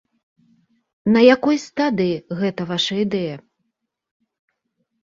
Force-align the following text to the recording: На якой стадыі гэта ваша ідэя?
На 1.17 1.21
якой 1.35 1.57
стадыі 1.67 2.15
гэта 2.41 2.61
ваша 2.73 2.93
ідэя? 3.05 3.35